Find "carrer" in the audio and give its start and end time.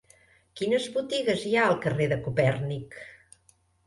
1.83-2.07